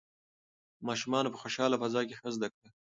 ماشومان 0.87 1.25
په 1.31 1.37
خوشحاله 1.41 1.75
فضا 1.81 2.01
کې 2.07 2.15
ښه 2.19 2.29
زده 2.35 2.47
کوي. 2.53 2.69